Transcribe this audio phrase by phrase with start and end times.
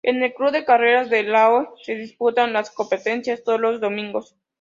[0.03, 4.35] En el Club de Carreras de Lahore se disputan las competencias todos los domingos.